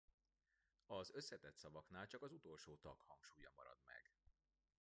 [0.85, 4.11] Az összetett szavaknál csak az utolsó tag hangsúlya marad meg.